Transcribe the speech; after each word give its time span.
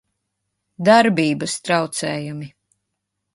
Darbības 0.87 1.59
traucējumi 1.69 2.49